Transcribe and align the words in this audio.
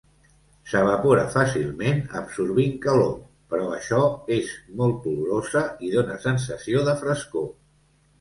S'evapora 0.69 1.25
fàcilment 1.33 1.99
absorbint 2.21 2.73
calor, 2.85 3.11
per 3.51 3.59
això 3.75 3.99
és 4.37 4.49
molt 4.81 5.05
olorosa 5.13 5.63
i 5.89 5.93
dóna 5.97 6.17
sensació 6.25 6.83
de 6.89 6.97
frescor. 7.03 7.47